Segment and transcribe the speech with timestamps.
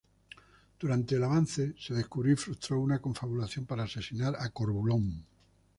[0.79, 5.27] Durante el avance, se descubrió y frustró una confabulación para asesinar a Corbulón.